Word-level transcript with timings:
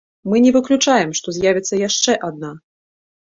Мы 0.31 0.39
не 0.45 0.53
выключаем, 0.55 1.11
што 1.19 1.33
з'явіцца 1.37 1.79
яшчэ 1.87 2.17
адна! 2.31 2.51